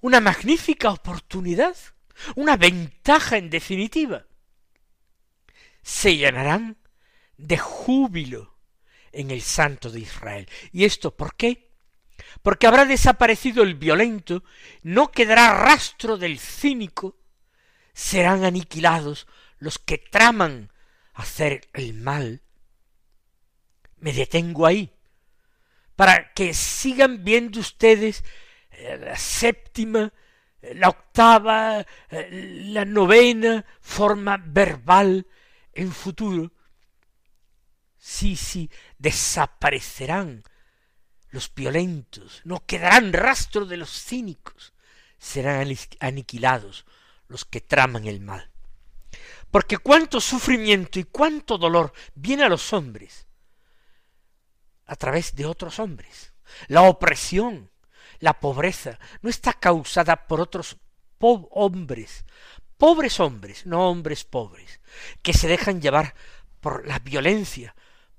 una 0.00 0.20
magnífica 0.20 0.92
oportunidad 0.92 1.74
una 2.36 2.56
ventaja 2.56 3.36
en 3.36 3.50
definitiva. 3.50 4.26
Se 5.82 6.16
llenarán 6.16 6.76
de 7.36 7.58
júbilo 7.58 8.58
en 9.12 9.30
el 9.30 9.42
Santo 9.42 9.90
de 9.90 10.00
Israel. 10.00 10.48
¿Y 10.72 10.84
esto 10.84 11.16
por 11.16 11.34
qué? 11.34 11.70
Porque 12.42 12.66
habrá 12.66 12.84
desaparecido 12.84 13.62
el 13.62 13.74
violento, 13.74 14.44
no 14.82 15.10
quedará 15.10 15.54
rastro 15.54 16.16
del 16.16 16.38
cínico, 16.38 17.18
serán 17.92 18.44
aniquilados 18.44 19.26
los 19.58 19.78
que 19.78 19.98
traman 19.98 20.70
hacer 21.14 21.68
el 21.72 21.94
mal. 21.94 22.42
Me 23.98 24.12
detengo 24.12 24.66
ahí, 24.66 24.92
para 25.96 26.32
que 26.32 26.54
sigan 26.54 27.24
viendo 27.24 27.60
ustedes 27.60 28.24
eh, 28.70 28.98
la 28.98 29.16
séptima, 29.16 30.12
la 30.62 30.88
octava, 30.88 31.84
la 32.10 32.84
novena 32.84 33.64
forma 33.80 34.36
verbal 34.36 35.26
en 35.72 35.92
futuro. 35.92 36.52
Sí, 37.96 38.36
sí, 38.36 38.70
desaparecerán 38.98 40.42
los 41.30 41.52
violentos, 41.54 42.40
no 42.44 42.64
quedarán 42.66 43.12
rastro 43.12 43.66
de 43.66 43.76
los 43.76 43.90
cínicos, 43.90 44.74
serán 45.18 45.66
aniquilados 46.00 46.86
los 47.28 47.44
que 47.44 47.60
traman 47.60 48.06
el 48.06 48.20
mal. 48.20 48.50
Porque 49.50 49.78
cuánto 49.78 50.20
sufrimiento 50.20 50.98
y 50.98 51.04
cuánto 51.04 51.58
dolor 51.58 51.92
viene 52.14 52.44
a 52.44 52.48
los 52.48 52.72
hombres 52.72 53.26
a 54.86 54.96
través 54.96 55.36
de 55.36 55.46
otros 55.46 55.78
hombres. 55.78 56.32
La 56.66 56.82
opresión, 56.82 57.69
la 58.20 58.38
pobreza, 58.38 58.98
no 59.22 59.30
está 59.30 59.54
causada 59.54 60.28
por 60.28 60.40
otros 60.40 60.76
hombres, 61.18 62.24
pobres 62.76 63.20
hombres, 63.20 63.66
no 63.66 63.90
hombres 63.90 64.24
pobres, 64.24 64.80
que 65.22 65.32
se 65.32 65.48
dejan 65.48 65.80
llevar 65.80 66.14
por 66.60 66.86
la 66.86 66.98
violencia, 66.98 67.74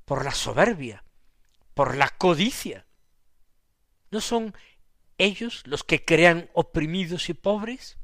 por 0.05 0.25
la 0.25 0.31
soberbia, 0.31 1.03
por 1.73 1.95
la 1.95 2.09
codicia. 2.09 2.85
¿No 4.09 4.21
son 4.21 4.53
ellos 5.17 5.63
los 5.65 5.83
que 5.83 6.03
crean 6.03 6.49
oprimidos 6.53 7.29
y 7.29 7.33
pobres? 7.33 7.97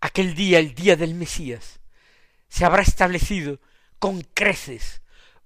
Aquel 0.00 0.34
día, 0.34 0.58
el 0.58 0.74
día 0.74 0.96
del 0.96 1.14
Mesías, 1.14 1.80
se 2.48 2.64
habrá 2.64 2.82
establecido 2.82 3.60
con 3.98 4.22
creces 4.22 5.02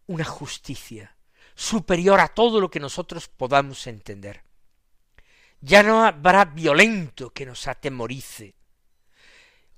una 0.07 0.25
justicia, 0.25 1.16
superior 1.54 2.21
a 2.21 2.28
todo 2.28 2.61
lo 2.61 2.71
que 2.71 2.80
nosotros 2.80 3.28
podamos 3.28 3.87
entender. 3.87 4.42
Ya 5.61 5.83
no 5.83 6.05
habrá 6.05 6.47
violento 6.47 7.31
que 7.31 7.45
nos 7.45 7.69
atemorice 7.69 8.55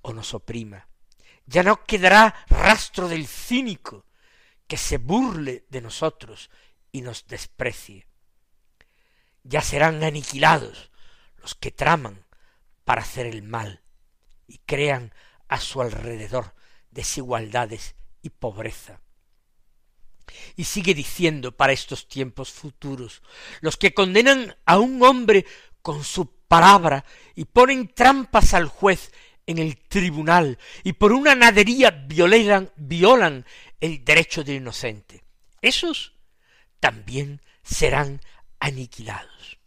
o 0.02 0.12
nos 0.12 0.34
oprima. 0.34 0.88
Ya 1.46 1.62
no 1.62 1.84
quedará 1.84 2.34
rastro 2.48 3.08
del 3.08 3.26
cínico 3.26 4.06
que 4.66 4.76
se 4.76 4.98
burle 4.98 5.66
de 5.68 5.80
nosotros 5.80 6.50
y 6.92 7.02
nos 7.02 7.26
desprecie. 7.26 8.06
Ya 9.42 9.60
serán 9.60 10.02
aniquilados 10.04 10.90
los 11.38 11.54
que 11.54 11.72
traman 11.72 12.24
para 12.84 13.02
hacer 13.02 13.26
el 13.26 13.42
mal 13.42 13.82
y 14.46 14.58
crean 14.58 15.12
a 15.48 15.60
su 15.60 15.82
alrededor 15.82 16.54
desigualdades 16.90 17.96
y 18.22 18.30
pobreza. 18.30 19.00
Y 20.56 20.64
sigue 20.64 20.94
diciendo 20.94 21.56
para 21.56 21.72
estos 21.72 22.08
tiempos 22.08 22.52
futuros, 22.52 23.22
los 23.60 23.76
que 23.76 23.92
condenan 23.92 24.56
a 24.64 24.78
un 24.78 25.02
hombre 25.02 25.44
con 25.82 26.04
su 26.04 26.26
palabra 26.48 27.04
y 27.34 27.44
ponen 27.44 27.88
trampas 27.88 28.54
al 28.54 28.68
juez 28.68 29.12
en 29.46 29.58
el 29.58 29.76
tribunal 29.76 30.58
y 30.84 30.94
por 30.94 31.12
una 31.12 31.34
nadería 31.34 31.90
violan, 31.90 32.70
violan 32.76 33.44
el 33.80 34.04
derecho 34.04 34.44
del 34.44 34.56
inocente. 34.56 35.24
Esos 35.60 36.14
también 36.80 37.42
serán 37.62 38.20
aniquilados. 38.58 39.58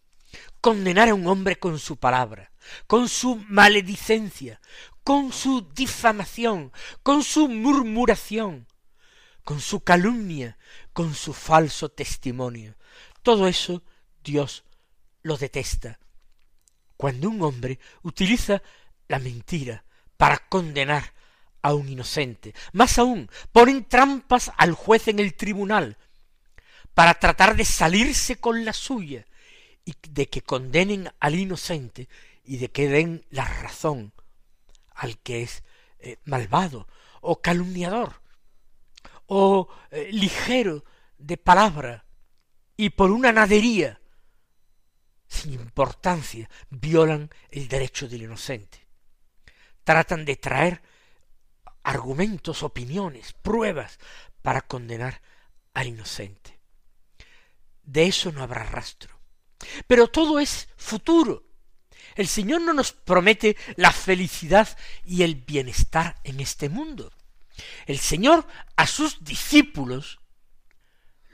Condenar 0.61 1.09
a 1.09 1.13
un 1.13 1.27
hombre 1.27 1.57
con 1.57 1.77
su 1.79 1.97
palabra, 1.97 2.51
con 2.87 3.07
su 3.07 3.35
maledicencia, 3.47 4.59
con 5.03 5.31
su 5.31 5.69
difamación, 5.73 6.71
con 7.03 7.23
su 7.23 7.47
murmuración, 7.47 8.67
con 9.43 9.61
su 9.61 9.81
calumnia, 9.81 10.57
con 10.91 11.13
su 11.13 11.33
falso 11.33 11.89
testimonio. 11.89 12.75
Todo 13.21 13.47
eso 13.47 13.83
Dios 14.23 14.63
lo 15.21 15.37
detesta. 15.37 15.99
Cuando 17.05 17.29
un 17.29 17.39
hombre 17.43 17.77
utiliza 18.01 18.63
la 19.07 19.19
mentira 19.19 19.85
para 20.17 20.39
condenar 20.39 21.13
a 21.61 21.75
un 21.75 21.87
inocente, 21.87 22.55
más 22.73 22.97
aún, 22.97 23.29
ponen 23.51 23.85
trampas 23.85 24.51
al 24.57 24.73
juez 24.73 25.07
en 25.07 25.19
el 25.19 25.35
tribunal 25.35 25.97
para 26.95 27.13
tratar 27.13 27.55
de 27.55 27.63
salirse 27.63 28.37
con 28.37 28.65
la 28.65 28.73
suya 28.73 29.27
y 29.85 29.93
de 30.09 30.29
que 30.29 30.41
condenen 30.41 31.11
al 31.19 31.35
inocente 31.35 32.09
y 32.43 32.57
de 32.57 32.71
que 32.71 32.89
den 32.89 33.23
la 33.29 33.45
razón 33.45 34.11
al 34.95 35.19
que 35.19 35.43
es 35.43 35.61
eh, 35.99 36.17
malvado 36.25 36.87
o 37.21 37.39
calumniador 37.39 38.19
o 39.27 39.69
eh, 39.91 40.09
ligero 40.11 40.83
de 41.19 41.37
palabra 41.37 42.03
y 42.75 42.89
por 42.89 43.11
una 43.11 43.31
nadería 43.31 43.99
importancia 45.53 46.49
violan 46.69 47.29
el 47.49 47.67
derecho 47.67 48.07
del 48.07 48.23
inocente. 48.23 48.85
Tratan 49.83 50.25
de 50.25 50.35
traer 50.35 50.81
argumentos, 51.83 52.63
opiniones, 52.63 53.33
pruebas 53.33 53.99
para 54.41 54.61
condenar 54.61 55.21
al 55.73 55.87
inocente. 55.87 56.59
De 57.83 58.07
eso 58.07 58.31
no 58.31 58.41
habrá 58.41 58.63
rastro. 58.63 59.19
Pero 59.87 60.07
todo 60.07 60.39
es 60.39 60.67
futuro. 60.77 61.43
El 62.15 62.27
Señor 62.27 62.61
no 62.61 62.73
nos 62.73 62.91
promete 62.91 63.57
la 63.75 63.91
felicidad 63.91 64.75
y 65.03 65.23
el 65.23 65.35
bienestar 65.35 66.15
en 66.23 66.39
este 66.39 66.69
mundo. 66.69 67.11
El 67.85 67.99
Señor 67.99 68.47
a 68.75 68.87
sus 68.87 69.23
discípulos 69.23 70.19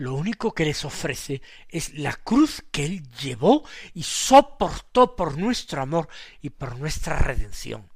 lo 0.02 0.16
único 0.16 0.52
que 0.52 0.66
les 0.66 0.84
ofrece 0.84 1.44
es 1.70 1.94
la 1.94 2.14
cruz 2.14 2.64
que 2.72 2.86
Él 2.86 3.08
llevó 3.22 3.64
y 3.94 4.02
soportó 4.02 5.16
por 5.16 5.38
nuestro 5.38 5.80
amor 5.80 6.10
y 6.42 6.50
por 6.50 6.80
nuestra 6.80 7.20
redención. 7.20 7.88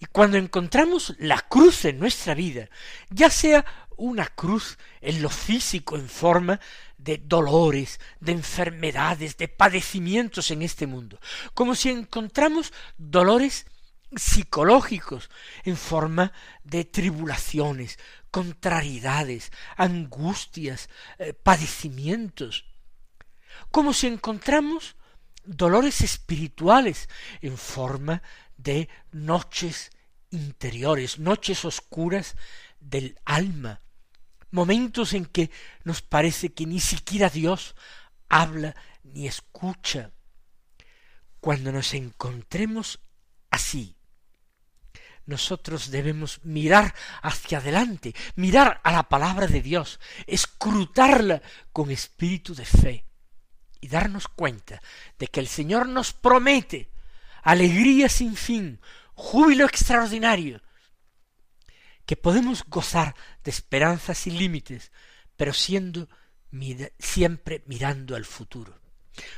Y 0.00 0.06
cuando 0.06 0.38
encontramos 0.38 1.14
la 1.20 1.40
cruz 1.42 1.84
en 1.84 2.00
nuestra 2.00 2.34
vida, 2.34 2.68
ya 3.10 3.30
sea 3.30 3.64
una 3.96 4.26
cruz 4.26 4.76
en 5.00 5.22
lo 5.22 5.30
físico 5.30 5.94
en 5.94 6.08
forma 6.08 6.58
de 6.96 7.18
dolores, 7.24 8.00
de 8.18 8.32
enfermedades, 8.32 9.36
de 9.36 9.46
padecimientos 9.46 10.50
en 10.50 10.62
este 10.62 10.88
mundo, 10.88 11.20
como 11.54 11.76
si 11.76 11.90
encontramos 11.90 12.72
dolores 12.96 13.66
psicológicos 14.14 15.30
en 15.64 15.76
forma 15.76 16.32
de 16.64 16.84
tribulaciones, 16.84 17.98
contrariedades, 18.30 19.52
angustias, 19.76 20.88
eh, 21.18 21.34
padecimientos, 21.34 22.64
como 23.70 23.92
si 23.92 24.06
encontramos 24.06 24.96
dolores 25.44 26.00
espirituales 26.02 27.08
en 27.40 27.56
forma 27.56 28.22
de 28.56 28.88
noches 29.12 29.90
interiores, 30.30 31.18
noches 31.18 31.64
oscuras 31.64 32.36
del 32.80 33.18
alma, 33.24 33.80
momentos 34.50 35.12
en 35.14 35.26
que 35.26 35.50
nos 35.84 36.02
parece 36.02 36.52
que 36.52 36.66
ni 36.66 36.80
siquiera 36.80 37.28
Dios 37.30 37.74
habla 38.28 38.74
ni 39.02 39.26
escucha. 39.26 40.12
Cuando 41.40 41.72
nos 41.72 41.94
encontremos 41.94 43.00
así, 43.50 43.97
nosotros 45.28 45.90
debemos 45.90 46.40
mirar 46.42 46.94
hacia 47.22 47.58
adelante, 47.58 48.14
mirar 48.34 48.80
a 48.82 48.90
la 48.90 49.10
palabra 49.10 49.46
de 49.46 49.60
Dios, 49.60 50.00
escrutarla 50.26 51.42
con 51.70 51.90
espíritu 51.90 52.54
de 52.54 52.64
fe 52.64 53.04
y 53.82 53.88
darnos 53.88 54.26
cuenta 54.26 54.80
de 55.18 55.26
que 55.26 55.40
el 55.40 55.46
Señor 55.46 55.86
nos 55.86 56.14
promete 56.14 56.88
alegría 57.42 58.08
sin 58.08 58.36
fin, 58.36 58.80
júbilo 59.12 59.66
extraordinario, 59.66 60.62
que 62.06 62.16
podemos 62.16 62.64
gozar 62.64 63.14
de 63.44 63.50
esperanzas 63.50 64.16
sin 64.16 64.38
límites, 64.38 64.92
pero 65.36 65.52
siendo 65.52 66.08
siempre 66.98 67.62
mirando 67.66 68.16
al 68.16 68.24
futuro. 68.24 68.80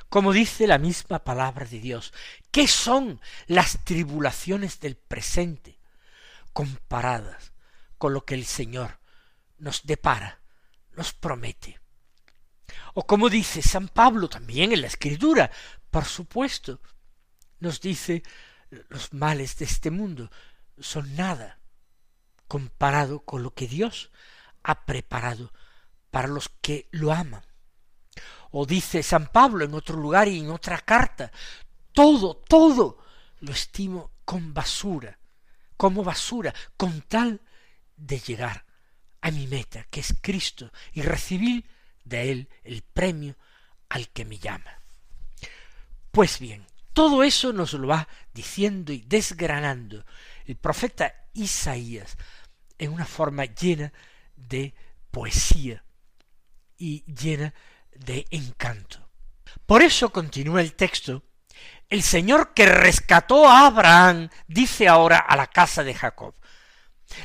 Como 0.09 0.33
dice 0.33 0.69
la 0.69 0.79
misma 0.79 1.25
palabra 1.25 1.67
de 1.67 1.81
Dios, 1.81 2.13
¿qué 2.53 2.69
son 2.69 3.21
las 3.49 3.85
tribulaciones 3.85 4.79
del 4.79 4.95
presente? 4.97 5.80
Comparadas 6.53 7.53
con 7.99 8.15
lo 8.15 8.25
que 8.25 8.35
el 8.35 8.45
Señor 8.45 8.99
nos 9.59 9.85
depara, 9.85 10.41
nos 10.93 11.13
promete. 11.13 11.81
O 12.95 13.07
como 13.07 13.29
dice 13.29 13.63
San 13.63 13.89
Pablo 13.89 14.29
también 14.29 14.73
en 14.73 14.81
la 14.81 14.87
Escritura, 14.87 15.51
por 15.91 16.05
supuesto, 16.05 16.81
nos 17.59 17.81
dice 17.81 18.23
los 18.89 19.13
males 19.13 19.57
de 19.57 19.65
este 19.65 19.91
mundo 19.91 20.31
son 20.79 21.15
nada 21.17 21.59
comparado 22.49 23.21
con 23.21 23.43
lo 23.43 23.55
que 23.55 23.69
Dios 23.69 24.11
ha 24.63 24.85
preparado 24.85 25.53
para 26.11 26.29
los 26.29 26.49
que 26.49 26.89
lo 26.91 27.13
aman. 27.13 27.45
O 28.51 28.67
dice 28.67 29.03
San 29.03 29.29
Pablo 29.29 29.65
en 29.65 29.75
otro 29.75 29.97
lugar 29.97 30.27
y 30.27 30.41
en 30.41 30.51
otra 30.51 30.79
carta, 30.79 31.31
todo, 31.93 32.35
todo 32.37 32.99
lo 33.39 33.53
estimo 33.53 34.11
con 34.25 34.53
basura, 34.53 35.20
como 35.81 36.05
basura, 36.05 36.55
con 36.77 37.01
tal 37.01 37.41
de 37.97 38.19
llegar 38.19 38.67
a 39.23 39.31
mi 39.31 39.47
meta, 39.47 39.87
que 39.89 40.01
es 40.01 40.15
Cristo, 40.21 40.71
y 40.93 41.01
recibir 41.01 41.65
de 42.05 42.31
Él 42.31 42.49
el 42.65 42.83
premio 42.83 43.39
al 43.89 44.11
que 44.11 44.27
me 44.27 44.39
llama. 44.39 44.83
Pues 46.11 46.39
bien, 46.39 46.67
todo 46.93 47.23
eso 47.23 47.55
nos 47.55 47.73
lo 47.73 47.89
va 47.89 48.07
diciendo 48.35 48.93
y 48.93 49.01
desgranando 49.07 50.05
el 50.45 50.57
profeta 50.57 51.15
Isaías 51.33 52.19
en 52.77 52.93
una 52.93 53.07
forma 53.07 53.47
llena 53.47 53.91
de 54.37 54.75
poesía 55.11 55.83
y 56.77 57.07
llena 57.11 57.55
de 57.95 58.27
encanto. 58.29 59.09
Por 59.65 59.81
eso 59.81 60.13
continúa 60.13 60.61
el 60.61 60.75
texto, 60.75 61.25
el 61.91 62.03
Señor 62.03 62.55
que 62.55 62.67
rescató 62.67 63.49
a 63.49 63.67
Abraham 63.67 64.31
dice 64.47 64.89
ahora 64.89 65.19
a 65.19 65.37
la 65.37 65.49
casa 65.49 65.83
de 65.83 65.95
Jacob, 65.95 66.35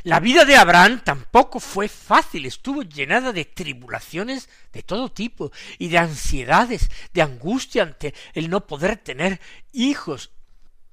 la 0.03 0.19
vida 0.19 0.45
de 0.45 0.55
Abraham 0.55 1.01
tampoco 1.03 1.59
fue 1.59 1.87
fácil, 1.87 2.45
estuvo 2.47 2.81
llenada 2.81 3.31
de 3.31 3.45
tribulaciones 3.45 4.49
de 4.73 4.81
todo 4.81 5.11
tipo 5.11 5.51
y 5.77 5.89
de 5.89 5.99
ansiedades, 5.99 6.89
de 7.13 7.21
angustia 7.21 7.83
ante 7.83 8.13
el 8.33 8.49
no 8.49 8.65
poder 8.65 8.97
tener 8.97 9.39
hijos. 9.71 10.31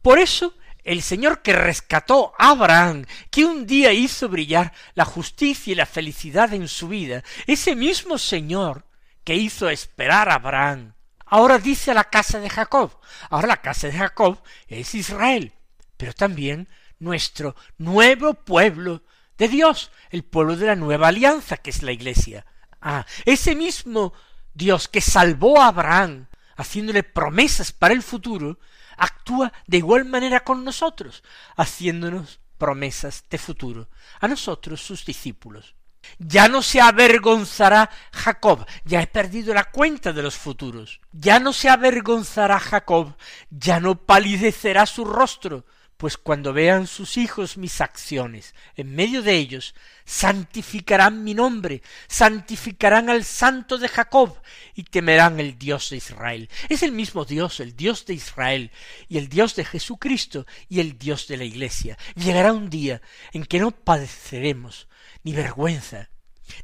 Por 0.02 0.18
eso 0.18 0.54
el 0.84 1.00
Señor 1.00 1.42
que 1.42 1.54
rescató 1.54 2.34
a 2.38 2.50
Abraham, 2.50 3.06
que 3.30 3.44
un 3.44 3.66
día 3.66 3.92
hizo 3.92 4.28
brillar 4.28 4.72
la 4.94 5.04
justicia 5.04 5.72
y 5.72 5.76
la 5.76 5.86
felicidad 5.86 6.52
en 6.52 6.68
su 6.68 6.88
vida, 6.88 7.22
ese 7.46 7.74
mismo 7.74 8.18
Señor 8.18 8.84
que 9.24 9.36
hizo 9.36 9.70
esperar 9.70 10.28
a 10.28 10.34
Abraham, 10.34 10.94
ahora 11.32 11.58
dice 11.58 11.94
la 11.94 12.04
casa 12.04 12.40
de 12.40 12.50
Jacob, 12.50 12.92
ahora 13.30 13.48
la 13.48 13.62
casa 13.62 13.86
de 13.86 13.94
Jacob 13.94 14.38
es 14.68 14.94
Israel, 14.94 15.54
pero 15.96 16.12
también 16.12 16.68
nuestro 16.98 17.56
nuevo 17.78 18.34
pueblo 18.34 19.02
de 19.38 19.48
Dios, 19.48 19.90
el 20.10 20.24
pueblo 20.24 20.56
de 20.56 20.66
la 20.66 20.76
nueva 20.76 21.08
alianza, 21.08 21.56
que 21.56 21.70
es 21.70 21.82
la 21.82 21.92
iglesia. 21.92 22.44
Ah, 22.82 23.06
ese 23.24 23.54
mismo 23.54 24.12
Dios 24.52 24.88
que 24.88 25.00
salvó 25.00 25.62
a 25.62 25.68
Abraham, 25.68 26.26
haciéndole 26.54 27.02
promesas 27.02 27.72
para 27.72 27.94
el 27.94 28.02
futuro, 28.02 28.58
actúa 28.98 29.54
de 29.66 29.78
igual 29.78 30.04
manera 30.04 30.40
con 30.40 30.64
nosotros, 30.64 31.24
haciéndonos 31.56 32.40
promesas 32.58 33.24
de 33.30 33.38
futuro, 33.38 33.88
a 34.20 34.28
nosotros 34.28 34.82
sus 34.82 35.06
discípulos. 35.06 35.76
Ya 36.18 36.48
no 36.48 36.62
se 36.62 36.80
avergonzará 36.80 37.90
Jacob, 38.12 38.66
ya 38.84 39.02
he 39.02 39.06
perdido 39.06 39.54
la 39.54 39.64
cuenta 39.64 40.12
de 40.12 40.22
los 40.22 40.36
futuros. 40.36 41.00
Ya 41.12 41.38
no 41.38 41.52
se 41.52 41.68
avergonzará 41.68 42.58
Jacob, 42.58 43.14
ya 43.50 43.80
no 43.80 43.94
palidecerá 43.94 44.86
su 44.86 45.04
rostro, 45.04 45.64
pues 45.96 46.16
cuando 46.16 46.52
vean 46.52 46.86
sus 46.86 47.16
hijos 47.16 47.56
mis 47.56 47.80
acciones 47.80 48.54
en 48.74 48.94
medio 48.94 49.22
de 49.22 49.36
ellos, 49.36 49.74
santificarán 50.04 51.22
mi 51.22 51.32
nombre, 51.32 51.82
santificarán 52.08 53.08
al 53.08 53.24
santo 53.24 53.78
de 53.78 53.88
Jacob 53.88 54.36
y 54.74 54.82
temerán 54.82 55.38
el 55.38 55.58
Dios 55.58 55.90
de 55.90 55.98
Israel. 55.98 56.48
Es 56.68 56.82
el 56.82 56.92
mismo 56.92 57.24
Dios, 57.24 57.60
el 57.60 57.76
Dios 57.76 58.04
de 58.06 58.14
Israel 58.14 58.72
y 59.08 59.18
el 59.18 59.28
Dios 59.28 59.54
de 59.54 59.64
Jesucristo 59.64 60.46
y 60.68 60.80
el 60.80 60.98
Dios 60.98 61.28
de 61.28 61.36
la 61.36 61.44
Iglesia. 61.44 61.96
Llegará 62.16 62.52
un 62.52 62.68
día 62.68 63.00
en 63.32 63.44
que 63.44 63.60
no 63.60 63.70
padeceremos 63.70 64.88
ni 65.22 65.32
vergüenza, 65.32 66.10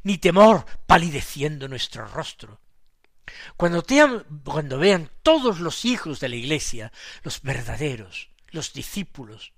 ni 0.03 0.17
temor 0.17 0.65
palideciendo 0.85 1.67
nuestro 1.67 2.05
rostro. 2.07 2.59
Cuando, 3.55 3.85
cuando 4.43 4.77
vean 4.77 5.09
todos 5.23 5.59
los 5.59 5.85
hijos 5.85 6.19
de 6.19 6.29
la 6.29 6.35
Iglesia, 6.35 6.91
los 7.23 7.41
verdaderos, 7.41 8.28
los 8.51 8.73
discípulos, 8.73 9.53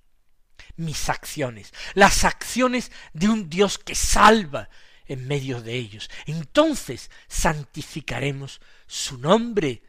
mis 0.76 1.10
acciones, 1.10 1.74
las 1.94 2.24
acciones 2.24 2.92
de 3.14 3.30
un 3.30 3.50
Dios 3.50 3.78
que 3.78 3.96
salva 3.96 4.70
en 5.06 5.28
medio 5.28 5.62
de 5.62 5.76
ellos. 5.76 6.10
Entonces 6.26 7.12
santificaremos 7.28 8.62
su 8.88 9.18
nombre, 9.18 9.84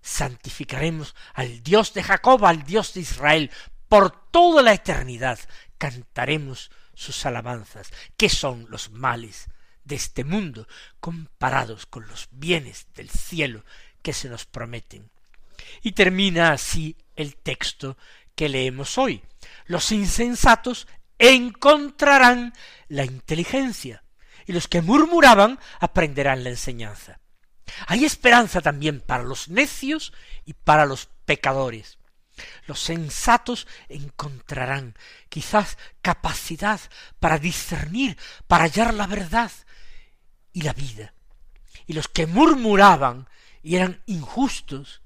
santificaremos 0.00 1.14
al 1.34 1.62
Dios 1.62 1.92
de 1.94 2.02
Jacob, 2.02 2.44
al 2.44 2.64
Dios 2.64 2.94
de 2.94 3.00
Israel, 3.00 3.50
por 3.88 4.30
toda 4.30 4.62
la 4.62 4.72
eternidad 4.72 5.38
cantaremos 5.78 6.70
sus 6.94 7.26
alabanzas, 7.26 7.90
que 8.16 8.28
son 8.28 8.66
los 8.70 8.90
males 8.90 9.48
de 9.84 9.96
este 9.96 10.24
mundo 10.24 10.66
comparados 10.98 11.86
con 11.86 12.06
los 12.08 12.28
bienes 12.30 12.86
del 12.94 13.10
cielo 13.10 13.64
que 14.02 14.12
se 14.12 14.28
nos 14.28 14.46
prometen. 14.46 15.10
Y 15.82 15.92
termina 15.92 16.52
así 16.52 16.96
el 17.14 17.36
texto 17.36 17.96
que 18.36 18.48
leemos 18.48 18.98
hoy. 18.98 19.22
Los 19.64 19.90
insensatos 19.90 20.86
encontrarán 21.18 22.52
la 22.88 23.04
inteligencia, 23.04 24.04
y 24.46 24.52
los 24.52 24.68
que 24.68 24.82
murmuraban 24.82 25.58
aprenderán 25.80 26.44
la 26.44 26.50
enseñanza. 26.50 27.18
Hay 27.88 28.04
esperanza 28.04 28.60
también 28.60 29.00
para 29.00 29.24
los 29.24 29.48
necios 29.48 30.12
y 30.44 30.52
para 30.52 30.86
los 30.86 31.08
pecadores. 31.24 31.98
Los 32.66 32.80
sensatos 32.80 33.66
encontrarán 33.88 34.94
quizás 35.28 35.78
capacidad 36.02 36.80
para 37.18 37.38
discernir, 37.38 38.16
para 38.46 38.64
hallar 38.64 38.94
la 38.94 39.06
verdad 39.06 39.50
y 40.52 40.62
la 40.62 40.74
vida. 40.74 41.14
Y 41.86 41.94
los 41.94 42.08
que 42.08 42.26
murmuraban 42.26 43.28
y 43.62 43.76
eran 43.76 44.02
injustos, 44.06 45.02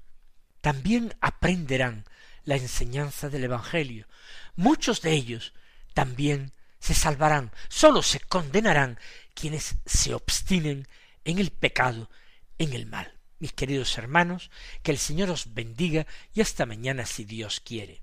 también 0.59 1.15
aprenderán 1.21 2.05
la 2.45 2.55
enseñanza 2.55 3.29
del 3.29 3.43
Evangelio. 3.43 4.07
Muchos 4.55 5.01
de 5.01 5.13
ellos 5.13 5.53
también 5.93 6.51
se 6.79 6.93
salvarán, 6.93 7.51
sólo 7.69 8.01
se 8.01 8.19
condenarán 8.19 8.99
quienes 9.33 9.75
se 9.85 10.13
obstinen 10.13 10.87
en 11.25 11.39
el 11.39 11.51
pecado, 11.51 12.09
en 12.57 12.73
el 12.73 12.85
mal. 12.85 13.13
Mis 13.39 13.53
queridos 13.53 13.97
hermanos, 13.97 14.51
que 14.83 14.91
el 14.91 14.97
Señor 14.97 15.29
os 15.29 15.53
bendiga 15.53 16.05
y 16.33 16.41
hasta 16.41 16.65
mañana 16.65 17.05
si 17.05 17.25
Dios 17.25 17.59
quiere. 17.59 18.01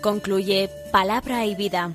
Concluye 0.00 0.68
Palabra 0.92 1.46
y 1.46 1.54
Vida 1.54 1.94